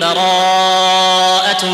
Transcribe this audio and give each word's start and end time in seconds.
براءة 0.00 1.66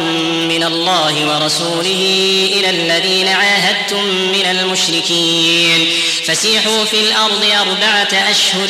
من 0.49 0.65
الله 0.67 1.15
ورسوله 1.29 2.17
إلى 2.53 2.71
الذين 2.71 3.29
عاهدتم 3.29 4.05
من 4.07 4.47
المشركين 4.51 5.89
فسيحوا 6.29 6.85
في 6.85 6.97
الأرض 7.01 7.45
أربعة 7.61 8.31
أشهر 8.31 8.69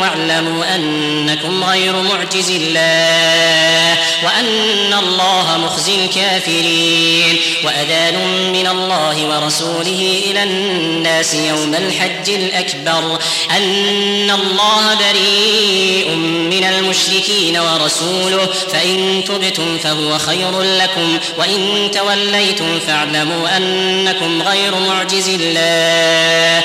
واعلموا 0.00 0.74
أنكم 0.74 1.64
غير 1.64 1.92
معجز 1.96 2.50
الله 2.50 3.96
وأن 4.24 4.92
الله 4.98 5.58
مخزي 5.58 6.04
الكافرين 6.04 7.36
وأذان 7.64 8.14
من 8.52 8.66
الله 8.66 9.26
ورسوله 9.26 10.20
إلى 10.30 10.42
الناس 10.42 11.34
يوم 11.34 11.74
الحج 11.74 12.28
الأكبر 12.34 13.18
أن 13.56 14.30
الله 14.30 14.94
بريء 14.94 16.10
من 16.50 16.64
المشركين 16.64 17.58
ورسوله 17.58 18.46
فإن 18.72 19.22
تبتم 19.26 19.78
فهو 19.78 20.18
خير 20.18 20.60
لكم 20.62 21.18
وإن 21.38 21.90
توليتم 21.94 22.78
فاعلموا 22.86 23.56
أنكم 23.56 24.42
غير 24.42 24.74
معجز 24.88 25.28
الله 25.40 26.64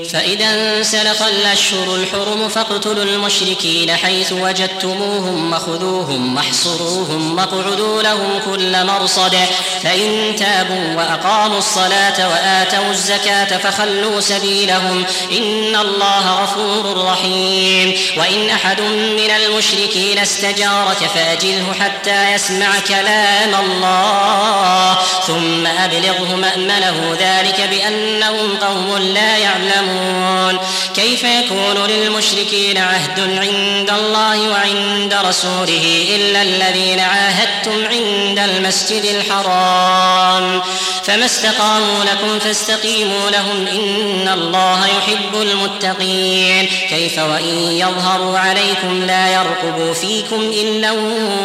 فإذا 0.13 0.47
انسلخ 0.77 1.21
الأشهر 1.21 1.95
الحرم 1.95 2.49
فاقتلوا 2.49 3.03
المشركين 3.03 3.91
حيث 3.95 4.33
وجدتموهم 4.33 5.53
وخذوهم 5.53 6.35
واحصروهم 6.35 7.37
واقعدوا 7.37 8.01
لهم 8.01 8.39
كل 8.45 8.85
مرصد 8.85 9.35
فإن 9.83 10.35
تابوا 10.35 10.95
وأقاموا 10.95 11.57
الصلاة 11.57 12.29
وآتوا 12.29 12.91
الزكاة 12.91 13.57
فخلوا 13.57 14.19
سبيلهم 14.21 15.05
إن 15.31 15.75
الله 15.75 16.43
غفور 16.43 17.05
رحيم 17.09 17.93
وإن 18.17 18.49
أحد 18.49 18.81
من 19.17 19.29
المشركين 19.31 20.19
استجارك 20.19 20.99
فأجله 21.15 21.73
حتى 21.81 22.31
يسمع 22.31 22.79
كلام 22.87 23.55
الله 23.55 24.97
ثم 25.27 25.67
أبلغه 25.67 26.35
مأمنه 26.35 27.17
ذلك 27.19 27.61
بأنهم 27.71 28.57
قوم 28.61 28.97
لا 28.97 29.37
يعلمون 29.37 30.00
يعلمون 30.01 30.57
كيف 30.95 31.23
يكون 31.23 31.87
للمشركين 31.87 32.77
عهد 32.77 33.19
عند 33.19 33.89
الله 33.99 34.39
وعند 34.49 35.13
رسوله 35.27 36.05
إلا 36.15 36.41
الذين 36.41 36.99
عاهدتم 36.99 37.71
عند 37.89 38.39
المسجد 38.39 39.03
الحرام 39.05 40.61
فما 41.03 41.25
استقاموا 41.25 42.03
لكم 42.03 42.39
فاستقيموا 42.39 43.29
لهم 43.29 43.67
إن 43.67 44.29
الله 44.33 44.87
يحب 44.87 45.41
المتقين 45.41 46.67
كيف 46.89 47.19
وإن 47.19 47.71
يظهروا 47.77 48.37
عليكم 48.39 49.03
لا 49.07 49.33
يرقبوا 49.33 49.93
فيكم 49.93 50.39
إلا 50.41 50.91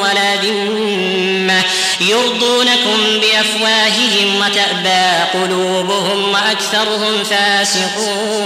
ولا 0.03 0.37
ذمة 0.43 1.63
يرضونكم 2.01 2.97
بأفواههم 3.07 4.43
وتأبى 4.47 5.25
قلوبهم 5.39 6.33
وأكثرهم 6.33 7.25
فاسقون 7.31 8.46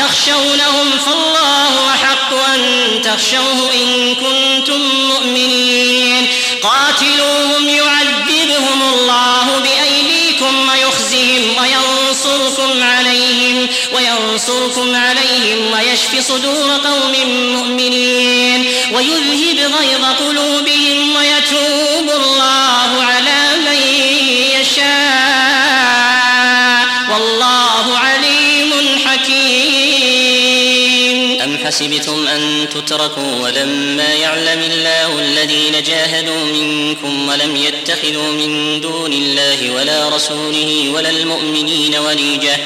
تخشونهم 0.00 0.90
فالله 1.06 1.94
أحق 1.94 2.32
أن 2.54 2.60
تخشوه 3.02 3.70
إن 3.74 4.14
كنتم 4.14 4.80
مؤمنين 5.10 6.26
قاتلوهم 6.62 7.68
يعذبهم 7.68 8.82
الله 8.94 9.46
بأيديكم 9.58 10.68
ويخزهم 10.68 11.42
وينصركم 11.60 12.82
عليهم 12.84 13.66
وينصركم 13.94 14.94
عليهم 14.96 15.58
ويشف 15.74 16.28
صدور 16.28 16.70
قوم 16.84 17.12
مؤمنين 17.56 18.64
ويذهب 18.92 19.72
غيظ 19.80 20.04
قلوبهم 20.18 21.16
ويتوب 21.16 22.10
الله 22.22 23.04
على 23.04 23.44
من 23.66 23.78
يشاء 24.60 25.19
حسبتم 31.70 32.26
أن 32.28 32.66
تتركوا 32.74 33.38
ولما 33.42 34.14
يعلم 34.14 34.62
الله 34.72 35.20
الذين 35.20 35.82
جاهدوا 35.82 36.44
منكم 36.44 37.28
ولم 37.28 37.56
يتخذوا 37.56 38.28
من 38.32 38.80
دون 38.80 39.12
الله 39.12 39.72
ولا 39.76 40.08
رسوله 40.08 40.90
ولا 40.94 41.10
المؤمنين 41.10 41.96
وليجة 41.96 42.56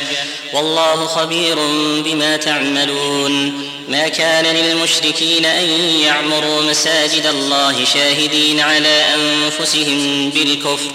والله 0.53 1.07
خبير 1.07 1.57
بما 2.05 2.37
تعملون 2.37 3.53
ما 3.89 4.09
كان 4.09 4.57
للمشركين 4.57 5.45
أن 5.45 5.69
يعمروا 6.05 6.63
مساجد 6.63 7.27
الله 7.27 7.85
شاهدين 7.95 8.61
على 8.61 9.05
أنفسهم 9.15 10.31
بالكفر 10.31 10.93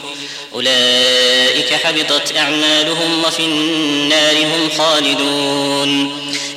أولئك 0.53 1.73
حبطت 1.83 2.37
أعمالهم 2.37 3.23
وفي 3.27 3.39
النار 3.39 4.35
هم 4.45 4.69
خالدون 4.77 6.19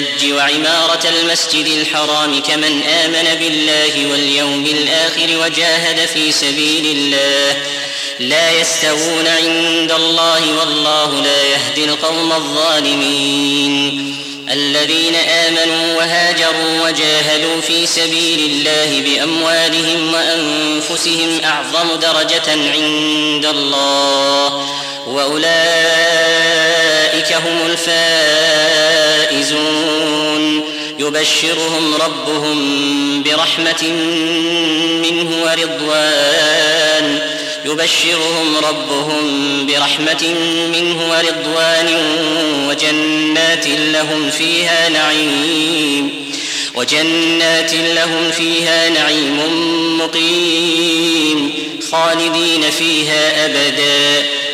الحج 0.00 0.32
وعمارة 0.32 1.06
المسجد 1.20 1.66
الحرام 1.66 2.42
كمن 2.42 2.82
آمن 2.82 3.38
بالله 3.38 4.10
واليوم 4.10 4.64
الآخر 4.66 5.28
وجاهد 5.44 6.06
في 6.06 6.32
سبيل 6.32 6.86
الله 6.96 7.56
لا 8.20 8.50
يستوون 8.60 9.26
عند 9.26 9.92
الله 9.92 10.56
والله 10.60 11.22
لا 11.22 11.42
يهدي 11.42 11.84
القوم 11.84 12.32
الظالمين 12.32 14.16
الذين 14.50 15.14
آمنوا 15.30 15.96
وهاجروا 15.98 16.84
وجاهدوا 16.86 17.60
في 17.66 17.86
سبيل 17.86 18.38
الله 18.50 19.00
بأموالهم 19.02 20.12
وأنفسهم 20.14 21.40
أعظم 21.44 21.94
درجة 22.00 22.48
عند 22.48 23.46
الله 23.46 24.66
وأولئك 25.06 27.32
هم 27.32 27.66
الفائزون 27.70 29.09
فائزون 29.30 30.62
يبشرهم 30.98 31.94
ربهم 31.94 32.64
برحمة 33.22 33.82
منه 35.02 35.30
ورضوان 35.42 37.18
يبشرهم 37.64 38.56
ربهم 38.56 39.18
برحمة 39.66 40.34
منه 40.72 41.10
ورضوان 41.10 41.88
وجنات 42.68 43.66
لهم 43.66 44.30
فيها 44.30 44.88
نعيم 44.88 46.10
وجنات 46.74 47.72
لهم 47.74 48.30
فيها 48.36 48.88
نعيم 48.90 49.40
مقيم 49.98 51.50
خالدين 51.92 52.62
فيها 52.78 53.46
أبداً 53.46 54.39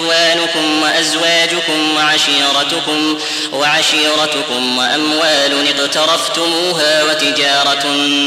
وإخوانكم 0.00 0.82
وأزواجكم 0.82 1.96
وعشيرتكم 1.96 3.18
وعشيرتكم 3.52 4.78
وأموال 4.78 5.52
اقترفتموها 5.80 7.02
وتجارة 7.02 7.82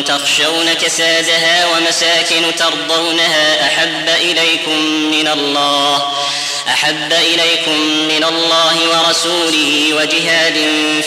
تخشون 0.07 0.73
كسادها 0.81 1.67
ومساكن 1.67 2.55
ترضونها 2.57 3.65
أحب 3.67 4.09
إليكم 4.21 4.77
من 5.11 5.27
الله 5.27 6.07
أحب 6.67 7.13
إليكم 7.13 7.79
من 7.85 8.23
الله 8.23 8.75
ورسوله 8.91 9.89
وجهاد 9.99 10.57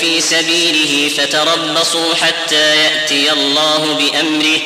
في 0.00 0.20
سبيله 0.20 1.10
فتربصوا 1.18 2.14
حتى 2.14 2.76
يأتي 2.84 3.32
الله 3.32 3.76
بأمره 3.78 4.58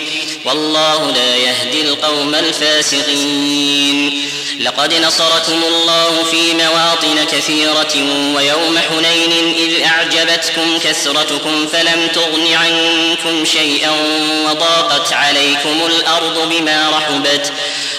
والله 0.44 1.10
لا 1.10 1.36
يهدي 1.36 1.80
القوم 1.82 2.34
الفاسقين 2.34 4.22
لقد 4.62 4.94
نصركم 4.94 5.60
الله 5.68 6.24
في 6.30 6.52
مواطن 6.54 7.24
كثيرة 7.32 7.96
ويوم 8.36 8.78
حنين 8.78 9.54
إذ 9.58 9.82
أعجبتكم 9.86 10.78
كثرتكم 10.84 11.66
فلم 11.72 12.08
تغن 12.14 12.46
عنكم 12.54 13.44
شيئا 13.44 13.90
وضاقت 14.46 15.12
عليكم 15.12 15.82
الأرض 15.86 16.48
بما 16.50 16.88
رحبت 16.90 17.52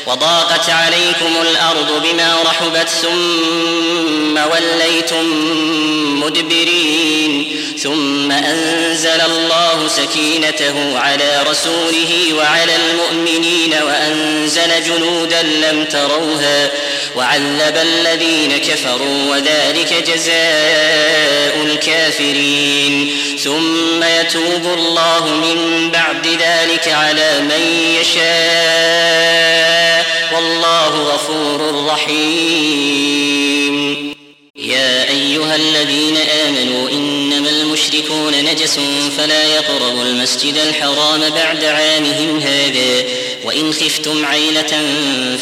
وضاقت 0.08 0.70
عليكم 0.70 1.34
الأرض 1.52 1.88
بما 2.04 2.36
رحبت 2.46 2.90
ثم 2.90 4.38
وليتم 4.52 5.26
مدبرين 6.20 7.56
ثم 7.80 8.32
أنزل 8.32 9.10
الله 9.22 9.88
سكينته 9.88 11.00
على 11.00 11.44
رسوله 11.50 12.34
وعلى 12.38 12.72
المؤمنين 12.76 13.74
وأنزل 13.86 14.84
جنودا 14.84 15.42
لم 15.42 15.86
تروها 15.86 16.70
وعذب 17.16 17.78
الذين 17.82 18.58
كفروا 18.58 19.32
وذلك 19.32 20.10
جزاء 20.16 21.66
الكافرين 21.66 23.12
ثم 23.44 24.04
يتوب 24.04 24.66
الله 24.78 25.28
من 25.28 25.90
بعد 25.92 26.28
ذلك 26.28 26.88
على 26.88 27.40
من 27.42 27.86
يشاء 28.02 29.93
والله 30.36 30.88
غفور 31.14 31.86
رحيم 31.88 33.74
يا 34.56 35.10
أيها 35.10 35.56
الذين 35.56 36.18
آمنوا 36.48 36.90
إنما 36.90 37.50
المشركون 37.50 38.34
نجس 38.44 38.80
فلا 39.18 39.44
يقربوا 39.56 40.04
المسجد 40.04 40.58
الحرام 40.58 41.20
بعد 41.20 41.64
عامهم 41.64 42.40
هذا 42.40 43.04
وإن 43.44 43.74
خفتم 43.74 44.26
عيلة 44.26 44.82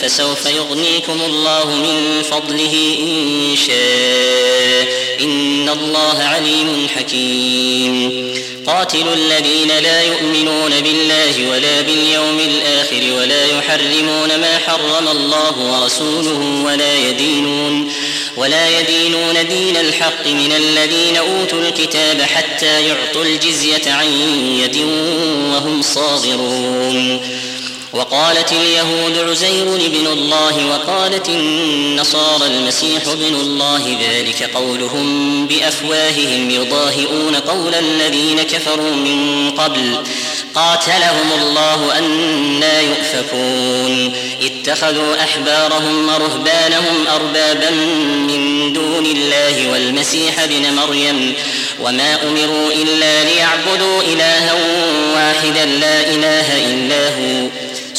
فسوف 0.02 0.46
يغنيكم 0.46 1.22
الله 1.26 1.66
من 1.76 2.24
فضله 2.32 2.96
إن 3.00 3.56
شاء 3.68 4.88
إن 5.22 5.70
الله 5.70 6.24
عليم 6.24 6.88
حكيم 6.98 8.12
قاتل 8.68 9.06
الذين 9.14 9.68
لا 9.80 10.02
يؤمنون 10.04 10.82
بالله 10.82 11.52
ولا 11.52 11.82
باليوم 11.82 12.40
الآخر 12.48 13.18
ولا 13.20 13.46
يحرمون 13.46 14.28
ما 14.40 14.58
حرم 14.68 15.08
الله 15.08 15.54
ورسوله 15.60 16.64
ولا 16.66 16.98
يدينون 17.10 17.92
ولا 18.38 18.80
يدينون 18.80 19.34
دين 19.34 19.78
الحق 19.78 20.28
من 20.28 20.52
الذين 20.58 21.18
أوتوا 21.18 21.60
الكتاب 21.62 22.22
حتى 22.22 22.88
يعطوا 22.88 23.26
الجزية 23.26 23.92
عن 23.92 24.06
يد 24.64 24.78
وهم 25.54 25.82
صاغرون 25.82 27.20
وقالت 27.94 28.52
اليهود 28.52 29.30
عزير 29.30 29.76
ابن 29.86 30.08
الله 30.08 30.66
وقالت 30.68 31.30
النصارى 31.30 32.48
المسيح 32.48 33.02
ابن 33.08 33.36
الله 33.42 33.98
ذلك 34.12 34.50
قولهم 34.56 35.46
بافواههم 35.48 36.50
يضاهئون 36.50 37.36
قول 37.36 37.76
الذين 37.76 38.42
كفروا 38.42 38.92
من 38.92 39.52
قبل 39.58 39.96
قاتلهم 40.56 41.32
الله 41.42 41.98
أنا 41.98 42.82
يؤفكون 42.82 44.14
اتخذوا 44.44 45.24
أحبارهم 45.24 46.10
ورهبانهم 46.10 47.06
أربابا 47.16 47.70
من 48.28 48.74
دون 48.74 49.06
الله 49.06 49.72
والمسيح 49.72 50.40
ابن 50.40 50.74
مريم 50.74 51.34
وما 51.84 52.18
أمروا 52.28 52.72
إلا 52.74 53.24
ليعبدوا 53.24 54.02
إلها 54.02 54.54
واحدا 55.16 55.66
لا 55.66 56.02
إله 56.02 56.66
إلا 56.74 57.10
هو 57.10 57.48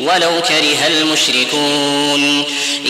ولو 0.00 0.42
كره 0.48 0.86
المشركون 0.86 2.44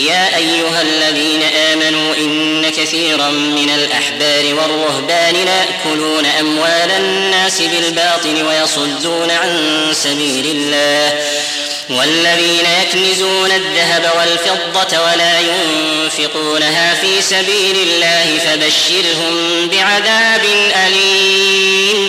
يا 0.06 0.36
أيها 0.36 0.82
الذين 0.82 1.42
آمنوا 1.56 2.14
إن 2.14 2.70
كثيرا 2.70 3.28
من 3.30 3.70
الأحبار 3.74 4.54
والرهبان 4.54 5.34
ليأكلون 5.34 6.26
أموال 6.26 6.90
الناس 6.98 7.60
بالباطل 7.62 8.44
ويصدون 8.48 9.30
عن 9.30 9.58
سبيل 9.92 10.44
الله 10.56 11.20
والذين 11.90 12.64
يكنزون 12.82 13.50
الذهب 13.52 14.10
والفضة 14.18 14.98
ولا 15.00 15.36
ينفقونها 15.40 16.94
في 16.94 17.22
سبيل 17.22 17.76
الله 17.82 18.26
فبشرهم 18.44 19.68
بعذاب 19.72 20.42
أليم 20.86 22.08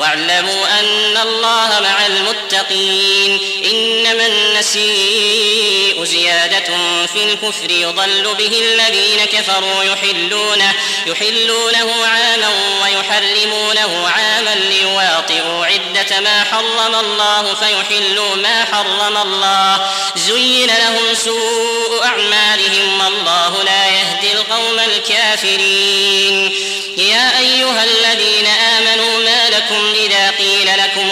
واعلموا 0.00 0.80
أن 0.80 1.16
الله 1.22 1.70
مع 1.82 2.06
المتقين 2.06 3.38
إنما 3.72 4.26
النسيء 4.26 6.04
زيادة 6.04 6.64
في 7.12 7.24
الكفر 7.26 7.70
يضل 7.70 8.34
به 8.38 8.52
الذين 8.60 9.24
كفروا 9.32 9.84
يحلونه 9.84 10.72
يحلونه 11.06 12.04
عاما 12.06 12.48
ويحرمونه 12.82 14.08
عاما 14.16 14.54
ليواطئوا 14.54 15.66
عدة 15.66 16.20
ما 16.20 16.44
حرم 16.44 16.94
الله 16.94 17.54
فيحلوا 17.54 18.34
ما 18.34 18.64
حرم 18.64 19.16
الله 19.16 19.76
زين 20.16 20.66
لهم 20.66 21.14
سوء 21.24 22.04
أعمالهم 22.04 23.00
والله 23.00 23.62
لا 23.62 23.86
يهدي 23.86 24.32
القوم 24.32 24.78
الكافرين 24.96 26.54
يا 26.96 27.38
أيها 27.38 27.84
الذين 27.84 28.46
آمنوا 28.46 29.18
ما 29.18 29.50
لكم 29.50 29.85
إذا 29.94 30.30
قيل 30.30 30.64
لكم 30.78 31.10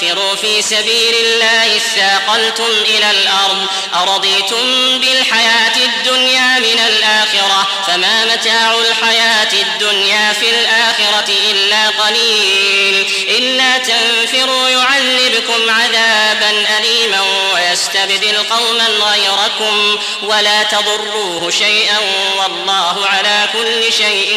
تنفروا 0.00 0.34
في 0.34 0.62
سبيل 0.62 1.14
الله 1.14 1.76
استاقلتم 1.76 2.64
إلى 2.84 3.10
الأرض 3.10 3.66
أرضيتم 4.02 4.64
بالحياة 5.00 5.76
الدنيا 5.76 6.58
من 6.58 6.80
الآخرة 6.88 7.66
فما 7.86 8.24
متاع 8.24 8.74
الحياة 8.90 9.52
الدنيا 9.52 10.32
في 10.32 10.50
الآخرة 10.50 11.32
إلا 11.50 11.88
قليل 11.88 13.04
إلا 13.28 13.78
تنفروا 13.78 14.68
يعذبكم 14.68 15.70
عذابا 15.70 16.50
أليما 16.50 17.24
ويستبدل 17.54 18.36
قوما 18.50 18.86
غيركم 18.86 19.96
ولا 20.22 20.62
تضروه 20.62 21.50
شيئا 21.50 21.98
والله 22.38 23.06
على 23.06 23.48
كل 23.52 23.92
شيء 23.92 24.36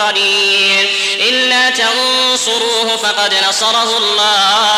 قدير 0.00 0.88
إلا 1.28 1.70
تنصروه 1.70 2.96
فقد 2.96 3.34
نصره 3.48 3.96
الله 3.96 4.72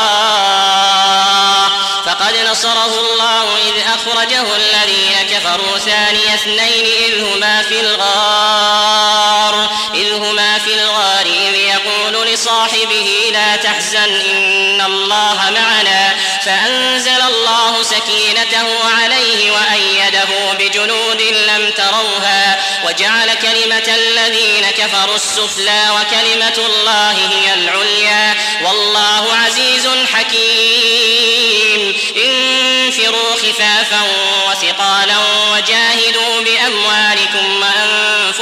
فقد 2.06 2.36
نصره 2.50 2.84
الله 3.00 3.42
إذ 3.42 3.82
أخرجه 3.94 4.42
الذين 4.56 5.36
كفروا 5.38 5.78
ثاني 5.78 6.34
اثنين 6.34 6.84
إذ 7.06 7.24
هما 7.36 7.62
في 7.62 7.80
الغار 7.80 9.68
إذ 9.94 10.12
هما 10.14 10.58
في 10.58 10.74
الغار 10.74 11.03
لصاحبه 12.34 13.30
لا 13.32 13.56
تحزن 13.56 14.14
إن 14.34 14.80
الله 14.86 15.38
معنا 15.54 16.14
فأنزل 16.46 17.22
الله 17.22 17.82
سكينته 17.82 18.88
عليه 19.02 19.50
وأيده 19.52 20.28
بجنود 20.58 21.22
لم 21.48 21.70
تروها 21.76 22.58
وجعل 22.86 23.28
كلمة 23.42 23.96
الذين 23.96 24.66
كفروا 24.78 25.16
السفلى 25.16 25.86
وكلمة 25.90 26.66
الله 26.68 27.10
هي 27.12 27.54
العليا 27.54 28.34
والله 28.64 29.26
عزيز 29.46 29.88
حكيم 30.14 31.94
انفروا 32.26 33.34
خفافا 33.34 34.00
وثقالا 34.48 35.16
وجاهدوا 35.52 36.40
بأموالكم 36.44 37.63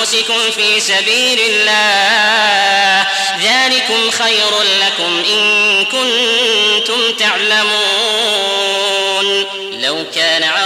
أنفسكم 0.03 0.41
في 0.51 0.81
سبيل 0.81 1.41
الله 1.41 3.07
ذلكم 3.43 4.11
خير 4.11 4.63
لكم 4.83 5.23
إن 5.35 5.85
كنتم 5.85 7.13
تعلمون 7.19 9.45
لو 9.83 10.05
كان 10.15 10.43
عبد 10.43 10.62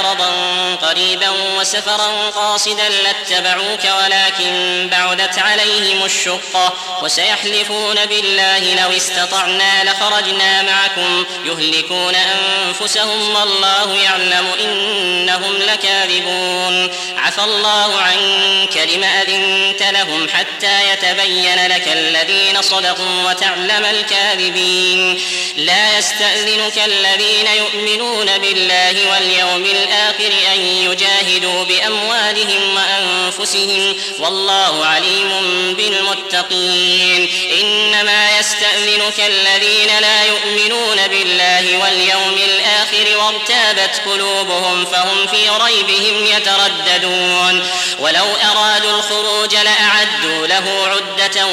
سفرا 1.66 2.30
قاصدا 2.30 2.88
لاتبعوك 2.88 4.02
ولكن 4.02 4.88
بعدت 4.90 5.38
عليهم 5.38 6.04
الشقة 6.04 6.72
وسيحلفون 7.02 8.06
بالله 8.06 8.58
لو 8.82 8.96
استطعنا 8.96 9.84
لخرجنا 9.84 10.62
معكم 10.62 11.24
يهلكون 11.46 12.12
أنفسهم 12.14 13.34
والله 13.34 13.94
يعلم 14.04 14.46
إنهم 14.60 15.52
لكاذبون 15.72 16.90
عفى 17.18 17.42
الله 17.44 18.00
عنك 18.00 18.76
لم 18.76 19.04
أذنت 19.04 19.82
لهم 19.82 20.26
حتى 20.28 20.92
يتبين 20.92 21.66
لك 21.66 21.88
الذين 21.92 22.62
صدقوا 22.62 23.28
وتعلم 23.30 23.84
الكاذبين 23.90 25.20
لا 25.56 25.98
يستأذنك 25.98 26.78
الذين 26.84 27.46
يؤمنون 27.58 28.38
بالله 28.38 29.10
واليوم 29.10 29.64
الآخر 29.64 30.30
أن 30.54 30.60
يجاهدوا 30.66 31.55
بأموالهم 31.64 32.74
وأنفسهم 32.76 33.94
والله 34.18 34.86
عليم 34.86 35.28
بالمتقين 35.74 37.28
إنما 37.62 38.38
يستأذنك 38.38 39.18
الذين 39.26 39.98
لا 40.00 40.24
يؤمنون 40.24 41.08
بالله 41.08 41.62
واليوم 41.82 42.36
الآخر 42.44 43.16
وارتابت 43.18 44.00
قلوبهم 44.06 44.84
فهم 44.86 45.26
في 45.26 45.42
ريبهم 45.66 46.26
يترددون 46.36 47.62
ولو 47.98 48.24
أرادوا 48.50 48.98
الخروج 48.98 49.54
لأعدوا 49.54 50.46
له 50.46 50.64
عدة 50.86 51.46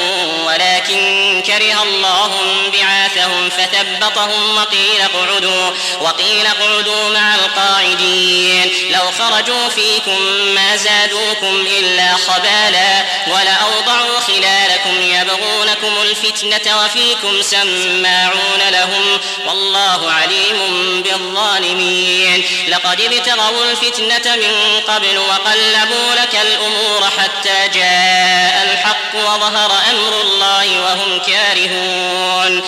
ولكن 0.46 1.42
كره 1.46 1.82
الله 1.82 2.32
بعاثهم 2.72 3.50
فثبطهم 3.50 4.56
وقيل 4.56 5.00
اقعدوا 5.14 5.70
وقيل 6.00 6.46
اقعدوا 6.46 7.08
مع 7.14 7.34
القاعدين 7.34 8.70
لو 8.90 9.00
خرجوا 9.18 9.68
فيه 9.68 9.93
فيكم 9.94 10.22
ما 10.54 10.76
زادوكم 10.76 11.66
إلا 11.78 12.14
خبالا 12.14 13.04
ولأوضعوا 13.26 14.20
خلالكم 14.20 15.00
يبغونكم 15.02 16.02
الفتنة 16.02 16.76
وفيكم 16.80 17.42
سماعون 17.42 18.60
لهم 18.70 19.18
والله 19.46 20.10
عليم 20.12 20.58
بالظالمين 21.02 22.44
لقد 22.68 23.00
ابتغوا 23.00 23.64
الفتنة 23.70 24.36
من 24.36 24.80
قبل 24.88 25.18
وقلبوا 25.18 26.14
لك 26.22 26.40
الأمور 26.46 27.10
حتى 27.18 27.78
جاء 27.78 28.70
الحق 28.74 29.14
وظهر 29.14 29.72
أمر 29.92 30.20
الله 30.20 30.66
وهم 30.82 31.18
كارهون 31.26 32.62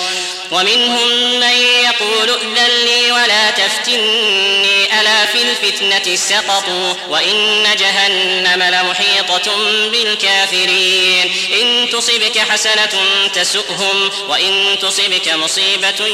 ومنهم 0.51 1.09
من 1.41 1.63
يقول 1.85 2.31
ائذن 2.31 2.67
لي 2.87 3.13
ولا 3.13 3.51
تفتني 3.51 4.86
ألا 5.01 5.27
في 5.27 5.39
الفتنة 5.43 6.17
سقطوا 6.17 6.95
وإن 7.09 7.65
جهنم 7.79 8.63
لمحيطة 8.63 9.57
بالكافرين 9.93 11.35
إن 11.63 11.89
تصبك 11.93 12.39
حسنة 12.39 12.93
تسؤهم 13.35 14.11
وإن 14.29 14.77
تصبك 14.83 15.29
مصيبة 15.35 16.07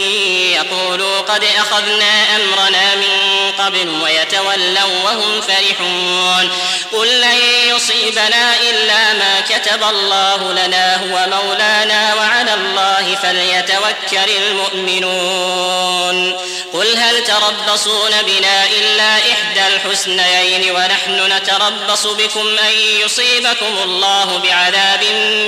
يقولوا 0.55 1.21
قد 1.21 1.45
أخذنا 1.59 2.25
أمرنا 2.37 2.95
من 2.95 3.19
قبل 3.59 3.89
ويتولوا 4.03 5.03
وهم 5.05 5.41
فرحون 5.41 6.51
قل 6.93 7.21
لن 7.21 7.39
يصيبنا 7.69 8.55
إلا 8.61 9.13
ما 9.15 9.41
كتب 9.41 9.83
الله 9.85 10.53
لنا 10.53 10.97
هو 10.97 11.27
مولانا 11.43 12.15
وعلى 12.15 12.55
الله 12.55 13.19
فليتوكل 13.23 14.31
المؤمنون 14.43 16.33
قل 16.73 16.97
هل 16.97 17.25
تربصون 17.25 18.11
بنا 18.27 18.72
إلا 18.79 19.13
إحدى 19.17 19.67
الحسنيين 19.75 20.63
ونحن 20.75 21.19
نتربص 21.33 22.05
بكم 22.07 22.49
أن 22.49 22.73
يصيبكم 23.05 23.77
الله 23.85 24.41
بعذاب 24.45 25.05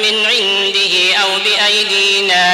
من 0.07 0.27
عنده 0.27 0.95
أو 1.23 1.29
بأيدينا 1.45 2.45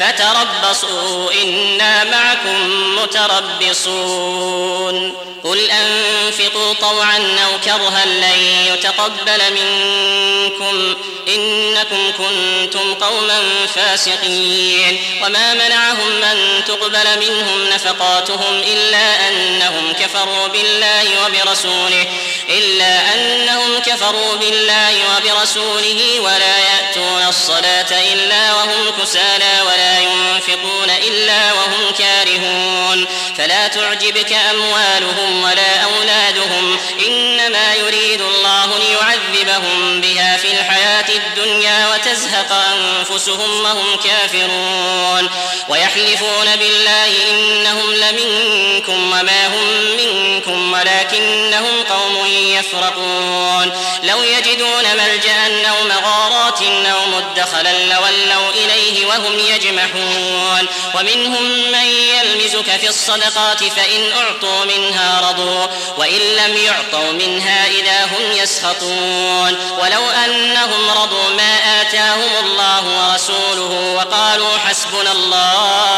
فتربصوا 0.00 1.32
إنا 1.42 2.04
معكم 2.04 2.58
متربصون 2.96 4.96
قل 5.44 5.70
أنفقوا 5.70 6.74
طوعا 6.80 7.16
أو 7.44 7.58
كرها 7.64 8.06
لن 8.06 8.36
يتقبل 8.74 9.40
منكم 9.52 10.94
إنكم 11.28 12.12
كنتم 12.18 12.94
قوما 12.94 13.40
فاسقين 13.74 14.98
وما 15.24 15.54
منعهم 15.54 16.22
أن 16.22 16.62
تقبل 16.66 17.06
منهم 17.20 17.68
نفقاتهم 17.74 18.62
إلا 18.74 19.28
أنهم 19.28 19.92
كفروا 20.00 20.17
كفروا 20.24 20.48
بالله 20.48 21.04
وبرسوله 21.26 22.04
إلا 22.48 23.14
أنهم 23.14 23.78
كفروا 23.86 24.36
بالله 24.40 24.94
وبرسوله 25.16 26.20
ولا 26.20 26.58
يأتون 26.58 27.26
الصلاة 27.28 27.86
إلا 27.90 28.54
وهم 28.54 28.92
كسالى 29.02 29.60
ولا 29.66 29.96
ينفقون 30.00 30.90
إلا 31.08 31.52
وهم 31.52 31.92
كارهون 31.98 33.06
فلا 33.38 33.68
تعجبك 33.68 34.32
أموالهم 34.50 35.42
ولا 35.42 35.80
أولادهم 35.84 36.76
إنما 37.06 37.74
يريد 37.74 38.20
الله 38.20 38.66
ليعذبهم 38.78 40.00
بها 40.00 40.36
في 40.36 40.48
الحياة 40.60 41.06
الدنيا 41.08 41.86
وتزهق 41.94 42.52
أنفسهم 42.52 43.60
وهم 43.60 43.96
كافرون 44.04 45.30
ويحلفون 45.68 46.56
بالله 46.58 47.10
إنهم 47.30 47.92
لمنكم 47.94 49.04
وما 49.06 49.46
هم 49.46 49.80
منكم 49.82 50.07
منكم 50.12 50.72
ولكنهم 50.72 51.82
قوم 51.90 52.26
يفرقون 52.26 53.70
لو 54.02 54.22
يجدون 54.22 54.84
ملجأ 54.96 55.68
أو 55.68 55.74
مغارات 55.88 56.62
أو 56.86 56.98
مدخلا 57.12 57.72
لولوا 57.82 58.50
إليه 58.54 59.06
وهم 59.06 59.38
يجمحون 59.54 60.66
ومنهم 60.94 61.42
من 61.72 61.84
يلمزك 62.14 62.70
في 62.80 62.88
الصدقات 62.88 63.58
فإن 63.64 64.12
أعطوا 64.20 64.64
منها 64.64 65.28
رضوا 65.28 65.66
وإن 65.98 66.18
لم 66.36 66.56
يعطوا 66.56 67.12
منها 67.12 67.66
إذا 67.66 68.04
هم 68.04 68.36
يسخطون 68.42 69.56
ولو 69.82 70.10
أنهم 70.24 70.90
رضوا 70.90 71.30
ما 71.36 71.80
آتاهم 71.82 72.30
الله 72.44 72.84
ورسوله 73.12 73.94
وقالوا 73.96 74.58
حسبنا 74.58 75.12
الله 75.12 75.97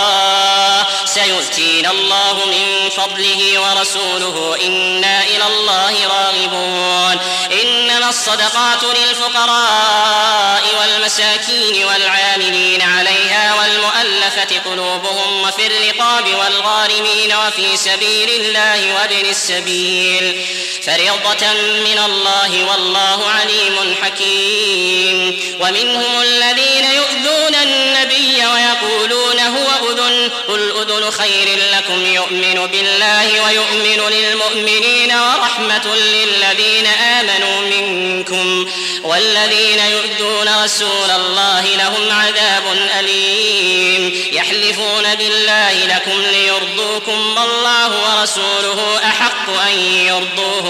ينزل 1.85 1.91
الله 1.91 2.45
من 2.47 2.89
فضله 2.91 3.61
ورسوله 3.61 4.57
إنا 4.67 5.23
إلى 5.25 5.47
الله 5.47 5.93
راغبون 6.09 7.19
إنما 7.65 8.09
الصدقات 8.09 8.79
للفقراء 8.83 10.63
والمساكين 10.81 11.85
والعاملين 11.85 12.83
عليها 12.83 13.55
والمؤلفة 13.55 14.71
قلوبهم 14.71 15.43
وفي 15.43 15.67
الرقاب 15.67 16.25
والغارمين 16.39 17.33
وفي 17.47 17.77
سبيل 17.77 18.29
الله 18.31 18.95
وابن 18.95 19.29
السبيل 19.31 20.45
فريضة 20.87 21.53
من 21.85 21.99
الله 22.07 22.67
والله 22.73 23.27
عليم 23.27 23.95
حكيم 24.03 25.41
ومنهم 25.61 26.23
الذين 26.23 26.85
يؤذون 26.97 27.55
النبي 27.55 28.43
ويقولون 28.55 29.41
هو 29.41 29.91
أذن 29.93 30.31
قل 30.49 30.71
أذن 30.81 31.11
خير 31.11 31.59
لكم 31.73 32.07
يؤمن 32.15 32.69
بالله 32.73 33.41
ويؤمن 33.45 34.15
للمؤمنين 34.17 35.13
ورحمة 35.13 35.95
للذين 35.97 36.87
آمنوا 36.87 37.61
منكم 37.61 38.71
والذين 39.05 39.79
يؤذون 39.79 40.65
رسول 40.65 41.11
الله 41.11 41.63
لهم 41.77 42.19
عذاب 42.21 42.63
أليم 42.99 44.25
يحلفون 44.33 45.15
بالله 45.19 45.73
لكم 45.87 46.23
ليرضوكم 46.23 47.37
والله 47.39 48.19
ورسوله 48.19 49.01
أحق 49.05 49.51
أن 49.73 49.79
يرضوه 50.07 50.70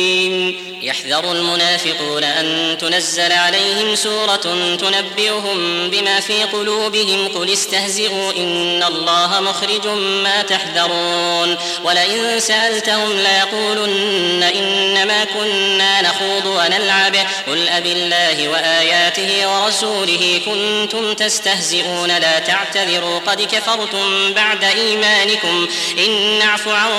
يحذر 0.91 1.31
المنافقون 1.31 2.23
أن 2.23 2.77
تنزل 2.81 3.31
عليهم 3.31 3.95
سورة 3.95 4.75
تنبئهم 4.81 5.87
بما 5.89 6.19
في 6.19 6.43
قلوبهم 6.43 7.27
قل 7.35 7.53
استهزئوا 7.53 8.31
إن 8.37 8.83
الله 8.83 9.39
مخرج 9.41 9.87
ما 10.23 10.41
تحذرون 10.41 11.57
ولئن 11.83 12.39
سألتهم 12.39 13.09
ليقولن 13.13 14.43
إنما 14.43 15.23
كنا 15.25 16.01
نخوض 16.01 16.45
ونلعب 16.45 17.15
قل 17.47 17.67
أبالله 17.69 18.49
وآياته 18.49 19.29
ورسوله 19.49 20.39
كنتم 20.45 21.13
تستهزئون 21.13 22.17
لا 22.17 22.39
تعتذروا 22.39 23.19
قد 23.27 23.41
كفرتم 23.41 24.33
بعد 24.33 24.63
إيمانكم 24.63 25.67
إن 25.99 26.39
نعف 26.39 26.67
عن 26.67 26.89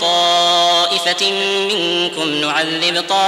طائفة 0.00 1.30
منكم 1.68 2.28
نعذب 2.28 3.04
طائفة 3.08 3.27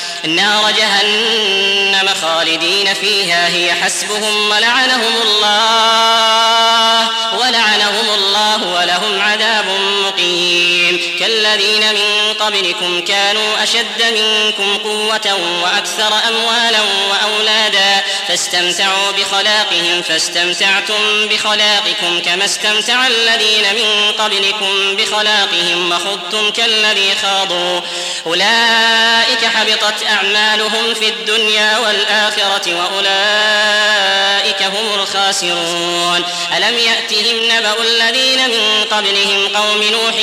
نار 0.25 0.71
جهنم 0.71 2.09
خالدين 2.21 2.93
فيها 2.93 3.47
هي 3.47 3.73
حسبهم 3.73 4.49
ولعنهم 4.51 5.13
الله 5.25 7.09
ولعنهم 7.39 8.09
الله 8.15 8.73
ولهم 8.73 9.21
عذاب 9.21 9.65
مقيم 10.05 10.99
كالذين 11.19 11.93
من 11.93 12.10
قبلكم 12.41 13.01
كانوا 13.05 13.63
أشد 13.63 14.01
منكم 14.19 14.77
قوة 14.83 15.37
وأكثر 15.63 16.19
أموالا 16.29 16.77
وأولادا 17.11 18.01
فاستمتعوا 18.27 19.11
بخلاقهم 19.17 20.01
فاستمتعتم 20.07 21.27
بخلاقكم 21.31 22.19
كما 22.25 22.45
استمتع 22.45 23.07
الذين 23.07 23.63
من 23.75 24.11
قبلكم 24.19 24.95
بخلاقهم 24.97 25.91
وخضتم 25.91 26.49
كالذي 26.51 27.09
خاضوا 27.23 27.81
أولئك 28.25 29.45
حبطت 29.55 30.05
أعمالهم 30.09 30.93
في 30.99 31.09
الدنيا 31.09 31.77
والآخرة 31.77 32.67
وأولئك 32.75 34.63
هم 34.63 34.93
الخاسرون 34.99 36.23
ألم 36.57 36.77
يأتهم 36.77 37.35
نبأ 37.57 37.73
الذين 37.81 38.49
من 38.49 38.85
قبلهم 38.91 39.47
قوم 39.55 39.83
نوح 39.91 40.13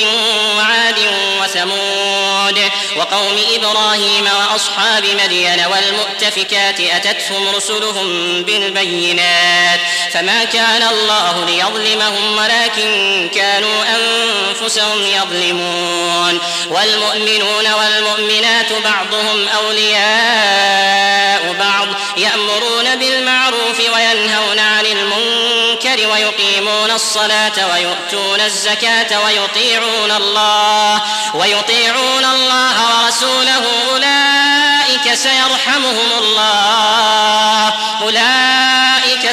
وعاد 0.57 0.95
وثمود 1.43 2.08
هود 2.09 2.59
وقوم 2.97 3.37
إبراهيم 3.55 4.29
وأصحاب 4.39 5.05
مدين 5.23 5.63
والمؤتفكات 5.71 6.79
أتتهم 6.79 7.47
رسلهم 7.55 8.41
بالبينات 8.43 9.79
فما 10.13 10.43
كان 10.43 10.81
الله 10.87 11.45
ليظلمهم 11.45 12.37
ولكن 12.37 13.29
كانوا 13.35 13.83
أنفسهم 13.85 15.01
يظلمون 15.01 16.39
والمؤمنون 16.69 17.73
والمؤمنات 17.79 18.71
بعضهم 18.83 19.47
أولياء 19.47 21.55
بعض 21.59 21.87
يأمرون 22.17 22.95
بالمعروف 22.95 23.79
وينهون 23.95 24.59
عن 24.59 24.85
المنكر 24.85 25.68
المنكر 25.85 26.07
ويقيمون 26.09 26.91
الصلاة 26.91 27.69
ويؤتون 27.73 28.41
الزكاة 28.41 29.23
ويطيعون 29.25 30.11
الله 30.11 31.01
ويطيعون 31.35 32.25
الله 32.25 33.03
ورسوله 33.05 33.63
أولئك 33.93 35.13
سيرحمهم 35.13 36.17
الله 36.21 37.73
أولئك 38.01 38.58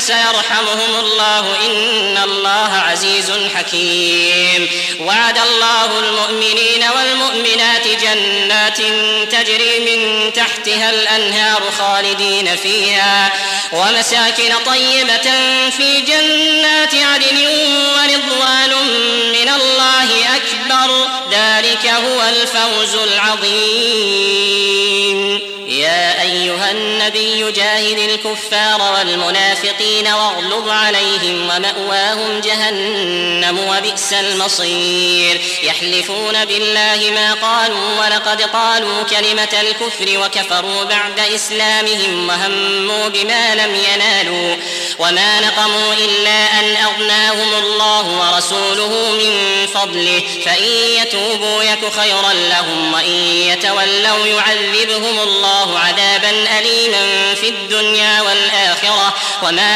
سيرحمهم 0.01 0.95
الله 1.01 1.39
إن 1.67 2.19
الله 2.25 2.83
عزيز 2.91 3.33
حكيم 3.57 4.67
وعد 5.01 5.39
الله 5.39 5.99
المؤمنين 5.99 6.85
والمؤمنات 6.97 7.87
جنات 8.03 8.79
تجري 9.33 9.81
من 9.81 10.33
تحتها 10.33 10.91
الأنهار 10.91 11.63
خالدين 11.79 12.57
فيها 12.57 13.33
ومساكن 13.73 14.53
طيبة 14.67 15.31
في 15.77 16.01
جنات 16.01 16.95
عدن 16.95 17.47
ورضوان 17.97 18.71
من 19.33 19.49
الله 19.49 20.09
أكبر 20.37 21.07
ذلك 21.33 21.87
هو 21.87 22.23
الفوز 22.23 22.95
العظيم 22.95 25.47
يا 25.69 26.23
أيها 26.23 26.71
النبي 26.71 27.53
جاهد 27.53 27.99
الكفار 27.99 28.83
والمنافقين 28.93 29.86
الكافرين 29.87 30.09
واغلظ 30.15 30.69
عليهم 30.69 31.43
ومأواهم 31.57 32.41
جهنم 32.41 33.59
وبئس 33.69 34.13
المصير 34.13 35.41
يحلفون 35.63 36.45
بالله 36.45 37.11
ما 37.15 37.35
قالوا 37.35 38.01
ولقد 38.01 38.43
قالوا 38.43 39.03
كلمة 39.03 39.49
الكفر 39.63 40.21
وكفروا 40.27 40.85
بعد 40.85 41.19
إسلامهم 41.35 42.29
وهموا 42.29 43.09
بما 43.09 43.55
لم 43.55 43.79
ينالوا 43.95 44.57
وما 44.99 45.41
نقموا 45.41 45.95
إلا 45.99 46.31
أن 46.61 46.77
أغناهم 46.85 47.55
الله 47.65 48.07
ورسوله 48.35 48.89
من 48.89 49.39
فضله 49.75 50.23
فإن 50.45 50.69
يتوبوا 51.03 51.63
يك 51.63 51.81
خيرا 52.01 52.33
لهم 52.51 52.95
وإن 52.95 53.17
يتولوا 53.53 54.27
يعذبهم 54.27 55.19
الله 55.23 55.79
عذابا 55.79 56.31
أليما 56.31 57.35
في 57.35 57.49
الدنيا 57.49 58.23
والآخرة 58.23 59.15
وما 59.43 59.76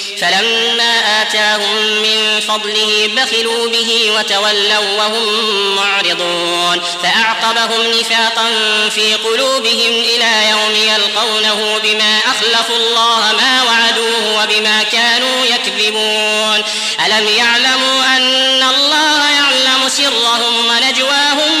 فلما 0.21 1.21
آتاهم 1.21 1.81
من 2.01 2.39
فضله 2.47 3.07
بخلوا 3.15 3.69
به 3.69 4.11
وتولوا 4.17 4.93
وهم 4.97 5.25
معرضون 5.75 6.81
فأعقبهم 7.03 7.87
نفاقا 7.99 8.45
في 8.89 9.13
قلوبهم 9.15 9.91
إلى 9.91 10.49
يوم 10.49 10.93
يلقونه 10.95 11.77
بما 11.83 12.17
أخلفوا 12.25 12.75
الله 12.77 13.19
ما 13.37 13.63
وعدوه 13.63 14.43
وبما 14.43 14.83
كانوا 14.83 15.45
يكذبون 15.45 16.63
ألم 17.05 17.27
يعلموا 17.37 18.17
أن 18.17 18.63
الله 18.75 19.29
يعلم 19.31 19.89
سرهم 19.89 20.65
ونجواهم 20.69 21.60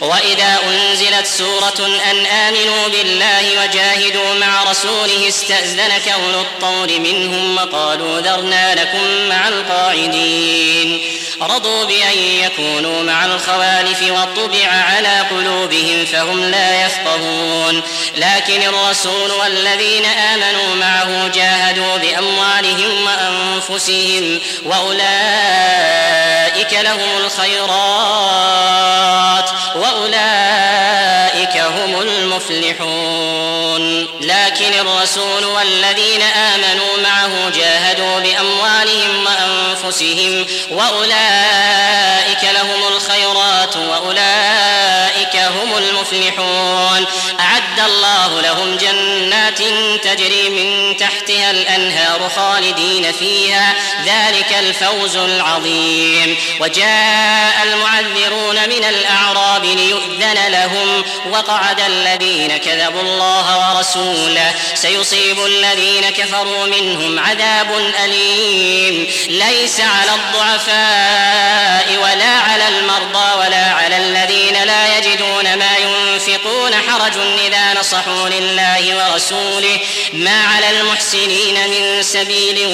وإذا 0.00 0.58
أنزلت 0.70 1.26
سورة 1.26 1.86
أن 2.10 2.26
آمنوا 2.26 2.88
بالله 2.88 3.44
وجاهدوا 3.62 4.34
مع 4.34 4.64
رسوله 4.70 5.28
استأذنك 5.28 6.08
أولو 6.08 6.40
الطول 6.40 7.00
منهم 7.00 7.56
وقالوا 7.56 8.20
ذرنا 8.20 8.74
لكم 8.74 9.04
مع 9.28 9.48
القاعدين 9.48 11.00
رضوا 11.42 11.84
بأن 11.84 12.18
يكونوا 12.44 13.02
مع 13.02 13.24
الخوالف 13.24 14.02
وطبع 14.02 14.66
على 14.70 15.20
قلوبهم 15.30 16.04
فهم 16.12 16.42
لا 16.44 16.86
يفقهون 16.86 17.82
لكن 18.16 18.62
الرسول 18.62 19.30
والذين 19.30 20.04
آمنوا 20.04 20.74
معه 20.80 21.28
جاهدوا 21.34 21.96
بأموالهم 21.96 22.90
وأنفسهم 23.06 24.40
وأولئك 24.66 26.72
لهم 26.74 27.08
الخيرات 27.24 29.39
وأولئك 29.76 31.56
هم 31.56 32.00
المفلحون 32.02 34.00
لكن 34.20 34.72
الرسول 34.80 35.44
والذين 35.44 36.22
آمنوا 36.22 36.88
معه 37.04 37.50
جاهدوا 37.58 38.20
بأموالهم 38.20 39.24
وأنفسهم 39.26 40.46
وأولئك 40.70 42.44
لهم 42.54 42.86
الخيرات 42.96 43.76
وأولئك 43.76 45.09
هم 45.50 45.76
المفلحون 45.78 47.04
أعد 47.40 47.80
الله 47.90 48.40
لهم 48.40 48.76
جنات 48.76 49.58
تجري 50.04 50.48
من 50.50 50.96
تحتها 50.96 51.50
الأنهار 51.50 52.30
خالدين 52.36 53.12
فيها 53.12 53.74
ذلك 54.06 54.54
الفوز 54.58 55.16
العظيم 55.16 56.36
وجاء 56.60 57.54
المعذرون 57.62 58.56
من 58.68 58.84
الأعراب 58.88 59.64
ليؤذن 59.64 60.34
لهم 60.52 61.02
وقعد 61.32 61.80
الذين 61.80 62.56
كذبوا 62.56 63.00
الله 63.00 63.76
ورسوله 63.76 64.54
سيصيب 64.74 65.44
الذين 65.46 66.10
كفروا 66.18 66.66
منهم 66.66 67.18
عذاب 67.18 67.92
أليم 68.04 69.06
ليس 69.28 69.80
على 69.80 70.10
الضعفاء 70.18 71.92
ولا 72.02 72.28
على 72.50 72.64
المرضى 72.68 73.38
ولا 73.40 73.64
على 73.70 73.96
الذين 73.96 74.56
لا 74.64 74.98
يجدون 74.98 75.39
يعلمون 75.46 75.58
ما 75.58 75.76
ينفقون 76.12 76.74
حرج 76.74 77.12
إذا 77.46 77.80
نصحوا 77.80 78.28
لله 78.28 79.12
ورسوله 79.12 79.78
ما 80.12 80.42
على 80.44 80.70
المحسنين 80.80 81.54
من 81.70 82.02
سبيل 82.02 82.66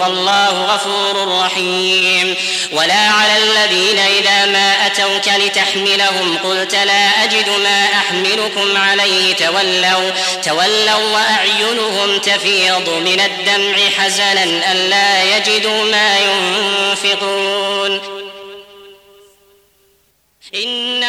والله 0.00 0.48
غفور 0.48 1.40
رحيم 1.44 2.34
ولا 2.72 2.98
على 3.08 3.32
الذين 3.36 3.98
إذا 3.98 4.46
ما 4.46 4.86
أتوك 4.86 5.28
لتحملهم 5.38 6.38
قلت 6.44 6.74
لا 6.74 7.06
أجد 7.24 7.48
ما 7.48 7.84
أحملكم 7.86 8.76
عليه 8.76 9.34
تولوا 9.34 10.10
تولوا 10.44 11.14
وأعينهم 11.14 12.18
تفيض 12.18 12.88
من 12.88 13.20
الدمع 13.20 13.76
حزنا 13.98 14.72
ألا 14.72 15.36
يجدوا 15.36 15.84
ما 15.84 16.16
ينفقون 16.18 18.00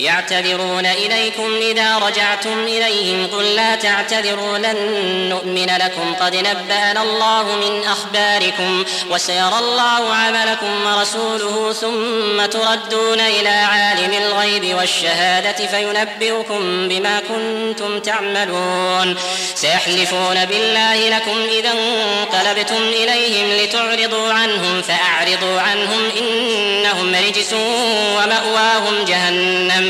يعتذرون 0.00 0.86
إليكم 0.86 1.54
إذا 1.70 1.98
رجعتم 1.98 2.58
إليهم 2.64 3.26
قل 3.26 3.44
لا 3.54 3.74
تعتذروا 3.76 4.58
لن 4.58 4.76
نؤمن 5.28 5.66
لكم 5.82 6.14
قد 6.14 6.36
نبأنا 6.36 7.02
الله 7.02 7.42
من 7.54 7.84
أخباركم 7.84 8.84
وسيرى 9.10 9.58
الله 9.58 10.14
عملكم 10.14 10.86
ورسوله 10.86 11.72
ثم 11.72 12.46
تردون 12.46 13.20
إلى 13.20 13.48
عالم 13.48 14.12
الغيب 14.12 14.76
والشهادة 14.76 15.66
فينبئكم 15.66 16.88
بما 16.88 17.20
كنتم 17.28 17.98
تعملون 17.98 19.16
سيحلفون 19.54 20.44
بالله 20.44 21.08
لكم 21.16 21.36
إذا 21.58 21.70
انقلبتم 21.72 22.76
إليهم 22.76 23.64
لتعرضوا 23.64 24.32
عنهم 24.32 24.82
فأعرضوا 24.82 25.60
عنهم 25.60 26.00
إنهم 26.20 27.14
رجس 27.14 27.52
ومأواهم 28.16 29.04
جهنم 29.08 29.89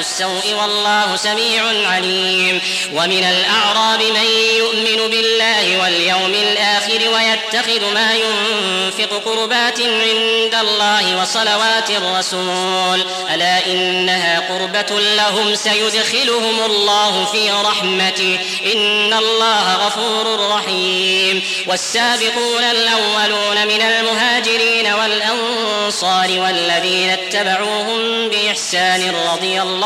السوء 0.00 0.54
والله 0.62 1.16
سميع 1.16 1.88
عليم 1.92 2.60
ومن 2.94 3.24
الأعراب 3.24 4.00
من 4.02 4.28
يؤمن 4.58 5.10
بالله 5.10 5.80
واليوم 5.82 6.32
الآخر 6.52 6.98
ويتخذ 7.14 7.92
ما 7.94 8.14
ينفق 8.14 9.22
قربات 9.24 9.80
عند 9.80 10.54
الله 10.60 11.22
وصلوات 11.22 11.90
الرسول 11.90 13.04
ألا 13.34 13.66
إنها 13.66 14.38
قربة 14.48 15.00
لهم 15.00 15.54
سيدخلهم 15.54 16.58
الله 16.64 17.24
في 17.24 17.50
رحمته 17.50 18.38
إن 18.74 19.12
الله 19.14 19.74
غفور 19.74 20.50
رحيم 20.56 21.42
والسابقون 21.66 22.64
الأولون 22.64 23.66
من 23.66 23.82
المهاجرين 23.82 24.86
والأنصار 24.92 26.30
والذين 26.38 27.10
اتبعوهم 27.10 28.28
بإحسان 28.28 29.14
رضي 29.32 29.62
الله 29.62 29.85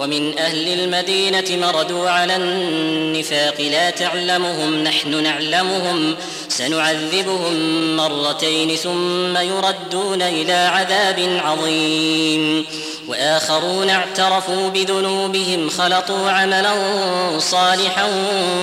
ومن 0.00 0.38
أهل 0.38 0.68
المدينة 0.80 1.44
مردوا 1.66 2.10
على 2.10 2.36
النفاق 2.36 3.60
لا 3.60 3.90
تعلمهم 3.90 4.74
نحن 4.84 5.22
نعلمهم 5.22 6.16
سنعذبهم 6.48 7.54
مرتين 7.96 8.76
ثم 8.76 9.36
يردون 9.36 10.22
إلى 10.22 10.52
عذاب 10.52 11.40
عظيم 11.44 12.66
وآخرون 13.08 13.90
اعترفوا 13.90 14.68
بذنوبهم 14.68 15.70
خلطوا 15.70 16.30
عملا 16.30 16.72
صالحا 17.38 18.04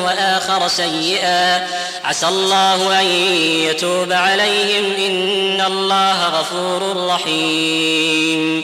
وآخر 0.06 0.68
سيئا 0.68 1.68
عسى 2.04 2.28
الله 2.28 3.00
أن 3.00 3.06
يتوب 3.70 4.12
عليهم 4.12 4.86
إن 5.10 5.62
الله 5.66 6.26
غفور 6.28 7.06
رحيم 7.08 8.64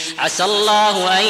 عسى 0.19 0.43
الله 0.43 1.19
أن 1.19 1.23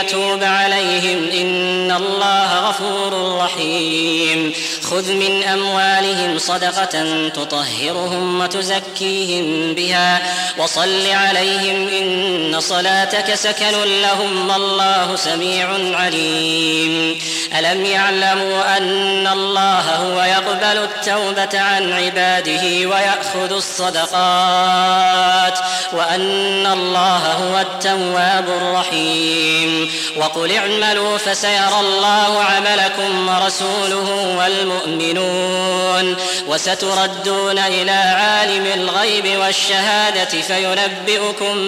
يتوب 0.00 0.42
عليهم 0.42 1.18
إن 1.46 1.90
الله 1.92 2.58
غفور 2.58 3.38
رحيم 3.44 4.52
خذ 4.90 5.12
من 5.12 5.42
أموالهم 5.42 6.38
صدقة 6.38 7.28
تطهرهم 7.28 8.40
وتزكيهم 8.40 9.74
بها 9.74 10.20
وصل 10.58 11.06
عليهم 11.10 11.88
إن 11.88 12.60
صلاتك 12.60 13.34
سكن 13.34 14.00
لهم 14.02 14.50
والله 14.50 15.16
سميع 15.16 15.68
عليم 15.98 17.18
ألم 17.58 17.84
يعلموا 17.84 18.76
أن 18.76 19.26
الله 19.26 19.80
هو 19.96 20.22
يقبل 20.22 20.78
التوبة 20.82 21.60
عن 21.62 21.92
عباده 21.92 22.62
ويأخذ 22.62 23.52
الصدقات 23.52 25.58
وأن 25.92 26.66
الله 26.66 27.32
هو 27.32 27.58
التوبة 27.58 28.13
تواب 28.14 28.74
رحيم 28.76 29.90
وقل 30.16 30.52
اعملوا 30.56 31.18
فسيرى 31.18 31.80
الله 31.80 32.40
عملكم 32.44 33.28
ورسوله 33.28 34.36
والمؤمنون 34.38 36.16
وستردون 36.48 37.58
إلى 37.58 37.90
عالم 37.90 38.66
الغيب 38.74 39.30
والشهادة 39.40 40.24
فينبئكم 40.40 41.58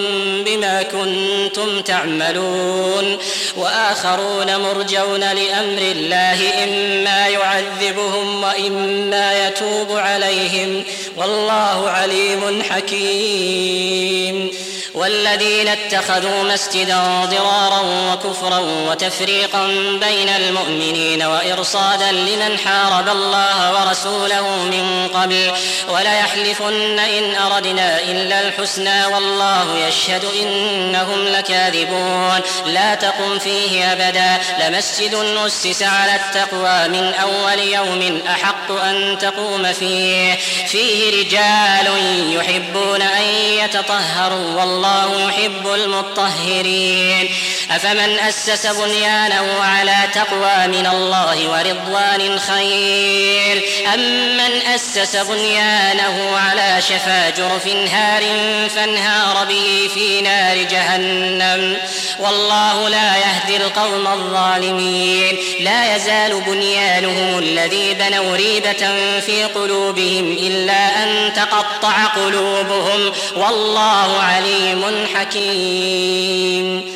بما 0.46 0.82
كنتم 0.82 1.80
تعملون 1.80 3.18
وآخرون 3.56 4.56
مرجون 4.56 5.20
لأمر 5.20 5.78
الله 5.78 6.64
إما 6.64 7.26
يعذبهم 7.28 8.42
وإما 8.44 9.46
يتوب 9.48 9.92
عليهم 9.96 10.84
والله 11.16 11.88
عليم 11.90 12.62
حكيم 12.70 14.50
والذين 14.96 15.68
اتخذوا 15.68 16.42
مسجدا 16.52 16.98
ضرارا 17.30 17.82
وكفرا 18.12 18.58
وتفريقا 18.88 19.66
بين 20.00 20.28
المؤمنين 20.28 21.22
وإرصادا 21.22 22.12
لمن 22.12 22.58
حارب 22.58 23.08
الله 23.08 23.72
ورسوله 23.86 24.42
من 24.48 25.08
قبل 25.14 25.50
وليحلفن 25.88 26.98
إن 26.98 27.34
أردنا 27.34 28.00
إلا 28.02 28.40
الحسنى 28.48 29.06
والله 29.06 29.88
يشهد 29.88 30.24
إنهم 30.42 31.24
لكاذبون 31.24 32.40
لا 32.66 32.94
تقم 32.94 33.38
فيه 33.38 33.92
أبدا 33.92 34.38
لمسجد 34.60 35.14
أسس 35.14 35.82
على 35.82 36.16
التقوى 36.16 36.88
من 36.88 37.12
أول 37.22 37.58
يوم 37.58 38.20
أحق 38.28 38.70
أن 38.84 39.18
تقوم 39.20 39.72
فيه 39.72 40.34
فيه 40.66 41.10
رجال 41.20 41.86
يحبون 42.34 43.02
أن 43.02 43.22
يتطهروا 43.64 44.52
والله 44.60 44.85
والله 44.86 45.28
يحب 45.28 45.66
المطهرين 45.66 47.28
أفمن 47.70 48.18
أسس 48.18 48.66
بنيانه 48.66 49.60
على 49.62 49.96
تقوى 50.14 50.66
من 50.66 50.86
الله 50.86 51.48
ورضوان 51.50 52.38
خير 52.38 53.62
أم 53.94 54.36
من 54.36 54.60
أسس 54.74 55.16
بنيانه 55.16 56.36
على 56.38 56.82
شفا 56.82 57.30
جرف 57.30 57.66
هار 57.66 58.22
فانهار 58.70 59.44
به 59.46 59.88
في 59.94 60.20
نار 60.20 60.56
جهنم 60.62 61.76
والله 62.20 62.88
لا 62.88 63.12
يهدي 63.16 63.56
القوم 63.56 64.06
الظالمين 64.06 65.36
لا 65.60 65.96
يزال 65.96 66.40
بنيانهم 66.40 67.38
الذي 67.38 67.94
بنوا 67.94 68.36
ريبة 68.36 68.90
في 69.26 69.44
قلوبهم 69.44 70.32
إلا 70.32 71.02
أن 71.02 71.32
تقطع 71.34 72.04
قلوبهم 72.04 73.12
والله 73.36 74.18
عليم 74.22 75.06
حكيم 75.16 76.95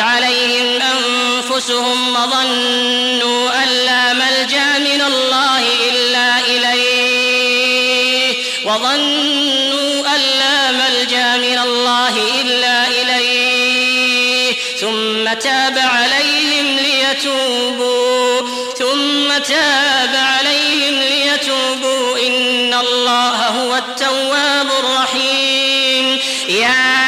عليهم 0.00 0.78
أنفسهم 0.82 2.10
وظنوا 2.16 3.62
أن 3.62 3.68
لا 3.68 4.12
ملجأ 4.12 4.78
من 4.78 5.02
الله 5.06 5.62
إلا 5.92 6.40
إليه 6.40 8.34
وظنوا 8.64 10.06
أن 10.16 10.20
لا 10.40 10.72
ملجأ 10.72 11.36
من 11.36 11.58
الله 11.58 12.12
إلا 12.40 12.86
إليه 12.88 14.52
ثم 14.80 15.32
تاب 15.40 15.78
عليهم 15.78 16.76
ليتوبوا 16.76 18.48
ثم 18.78 19.38
تاب 19.54 20.14
عليهم 20.14 21.00
ليتوبوا 21.00 22.18
إن 22.26 22.74
الله 22.74 23.36
هو 23.46 23.76
التواب 23.76 24.68
الرحيم 24.84 26.18
يا 26.48 27.07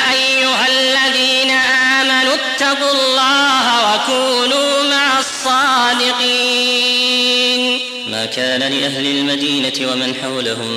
كان 8.36 8.60
لأهل 8.60 9.06
المدينة 9.06 9.92
ومن 9.92 10.14
حولهم 10.22 10.70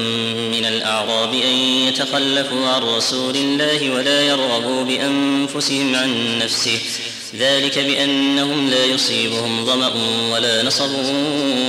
من 0.52 0.66
الأعراب 0.66 1.34
أن 1.34 1.58
يتخلفوا 1.88 2.68
عن 2.68 2.82
رسول 2.82 3.36
الله 3.36 3.92
ولا 3.96 4.22
يرغبوا 4.22 4.84
بأنفسهم 4.84 5.96
عن 5.96 6.40
نفسه 6.40 6.78
ذلك 7.40 7.80
بأنهم 7.80 8.70
لا 8.70 8.86
يصيبهم 8.86 9.66
ظمأ 9.66 9.92
ولا 10.32 10.64
نصب 10.64 10.90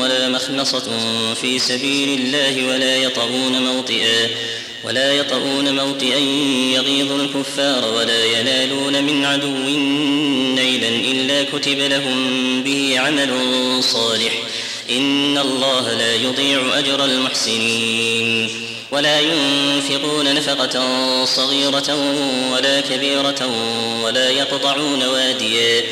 ولا 0.00 0.28
مخنصة 0.28 0.90
في 1.40 1.58
سبيل 1.58 2.18
الله 2.20 2.68
ولا 2.74 2.96
يطغون 2.96 3.62
موطئا 3.66 4.28
ولا 4.84 5.12
يطؤون 5.14 5.76
موطئا 5.76 6.18
يغيظ 6.74 7.12
الكفار 7.20 7.92
ولا 7.96 8.24
ينالون 8.24 9.04
من 9.04 9.24
عدو 9.24 9.56
نيلا 10.54 10.88
إلا 10.88 11.44
كتب 11.52 11.78
لهم 11.78 12.30
به 12.64 12.94
عمل 12.98 13.28
صالح 13.80 14.33
إن 14.90 15.38
الله 15.38 15.92
لا 15.94 16.14
يضيع 16.14 16.78
أجر 16.78 17.04
المحسنين 17.04 18.50
ولا 18.92 19.20
ينفقون 19.20 20.34
نفقة 20.34 20.82
صغيرة 21.24 21.96
ولا 22.52 22.80
كبيرة 22.80 23.50
ولا 24.04 24.30
يقطعون 24.30 25.02
واديا 25.02 25.84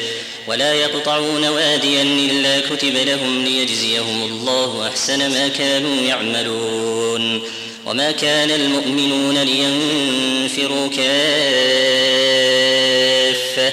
ولا 0.49 0.73
يقطعون 0.75 1.45
واديا 1.45 2.03
إلا 2.03 2.61
كتب 2.61 2.97
لهم 2.97 3.45
ليجزيهم 3.45 4.23
الله 4.25 4.89
أحسن 4.89 5.31
ما 5.31 5.49
كانوا 5.49 5.97
يعملون 6.09 7.43
وما 7.87 8.11
كان 8.11 8.51
المؤمنون 8.51 9.39
لينفروا 9.39 10.89
كافه 10.89 13.73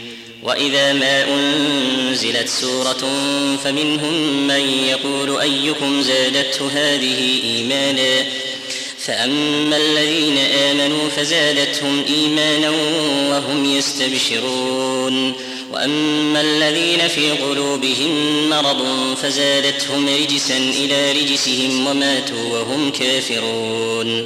واذا 0.43 0.93
ما 0.93 1.23
انزلت 1.33 2.47
سوره 2.49 3.07
فمنهم 3.63 4.13
من 4.47 4.85
يقول 4.89 5.41
ايكم 5.41 6.01
زادته 6.01 6.67
هذه 6.73 7.39
ايمانا 7.43 8.25
فاما 8.99 9.77
الذين 9.77 10.37
امنوا 10.37 11.09
فزادتهم 11.17 12.03
ايمانا 12.17 12.69
وهم 13.29 13.65
يستبشرون 13.77 15.33
واما 15.73 16.41
الذين 16.41 17.07
في 17.07 17.31
قلوبهم 17.31 18.49
مرض 18.49 18.85
فزادتهم 19.23 20.09
رجسا 20.23 20.57
الى 20.57 21.11
رجسهم 21.21 21.87
وماتوا 21.87 22.43
وهم 22.59 22.91
كافرون 22.91 24.25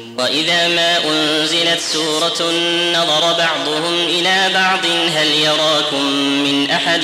وإذا 0.21 0.67
ما 0.67 0.97
أنزلت 0.97 1.79
سورة 1.93 2.51
نظر 2.95 3.33
بعضهم 3.33 3.93
إلى 3.93 4.49
بعض 4.53 4.85
هل 5.17 5.27
يراكم 5.43 6.01
من 6.43 6.69
أحد 6.69 7.01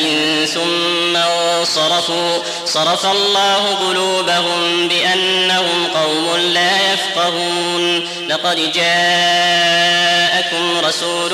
ثم 0.53 1.15
انصرفوا 1.15 2.37
صرف 2.65 3.05
الله 3.05 3.75
قلوبهم 3.87 4.87
بأنهم 4.87 5.87
قوم 5.95 6.35
لا 6.37 6.93
يفقهون 6.93 7.97
لقد 8.29 8.71
جاءكم 8.75 10.77
رسول 10.87 11.33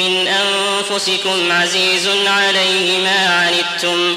من 0.00 0.28
أنفسكم 0.28 1.52
عزيز 1.52 2.08
عليه 2.26 2.98
ما 2.98 3.24
عنتم 3.66 4.16